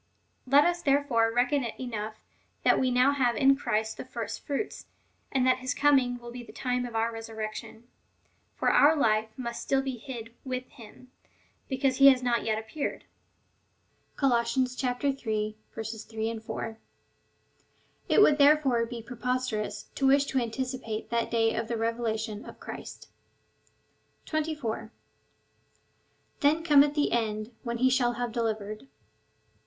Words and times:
Let 0.47 0.65
us 0.65 0.81
there 0.81 1.03
fore 1.03 1.31
reckon 1.31 1.63
it 1.63 1.79
enough, 1.79 2.15
that 2.63 2.79
we 2.79 2.89
now 2.89 3.11
have 3.11 3.35
in 3.35 3.55
Christ 3.55 3.97
the 3.97 4.03
first 4.03 4.43
fruits,^ 4.47 4.87
and 5.31 5.45
that 5.45 5.59
his 5.59 5.75
coming^ 5.75 6.19
will 6.19 6.31
be 6.31 6.41
the 6.41 6.51
time 6.51 6.87
of 6.87 6.95
our 6.95 7.13
resur 7.13 7.35
rection. 7.37 7.83
For 8.55 8.71
our 8.71 8.95
life 8.95 9.29
must 9.37 9.61
still 9.61 9.83
be 9.83 9.97
hid 9.97 10.33
with 10.43 10.67
him, 10.69 11.11
because 11.69 11.97
he 11.97 12.07
has 12.07 12.23
not 12.23 12.43
yet 12.43 12.57
appeared. 12.57 13.03
(Col. 14.15 14.31
iii. 14.41 14.65
3, 14.65 15.57
4.) 16.43 16.79
It 18.09 18.21
would 18.23 18.37
therefore 18.39 18.85
be 18.87 19.03
preposterous 19.03 19.83
to 19.93 20.07
wish 20.07 20.25
to 20.25 20.39
anticipate 20.39 21.11
that 21.11 21.29
day 21.29 21.53
of 21.53 21.67
the 21.67 21.75
revela 21.75 22.17
tion 22.19 22.43
of 22.45 22.59
Christ. 22.59 23.09
24. 24.25 24.91
Then 26.39 26.63
cometh 26.63 26.95
the 26.95 27.11
end, 27.11 27.51
when 27.61 27.77
he 27.77 27.91
shall 27.91 28.13
have 28.13 28.31
delivered. 28.31 28.87